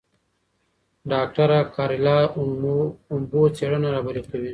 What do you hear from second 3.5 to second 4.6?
څېړنه رهبري کوي.